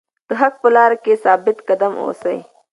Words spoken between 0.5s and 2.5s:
په لاره کې ثابت قدم اوسئ.